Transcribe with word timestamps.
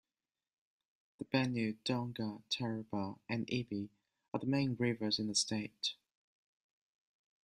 The 1.19 1.25
Benue, 1.25 1.77
Donga, 1.83 2.41
Taraba 2.49 3.19
and 3.29 3.47
Ibi 3.53 3.91
are 4.33 4.39
the 4.39 4.47
main 4.47 4.75
rivers 4.79 5.19
in 5.19 5.27
the 5.27 5.35
state. 5.35 5.93